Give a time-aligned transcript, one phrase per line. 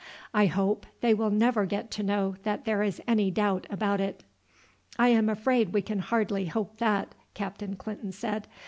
[0.33, 4.23] I hope they will never get to know that there is any doubt about it."
[4.97, 8.47] "I am afraid we can hardly hope that," Captain Clinton said.